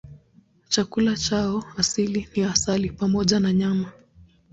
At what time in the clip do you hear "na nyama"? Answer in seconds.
3.39-3.91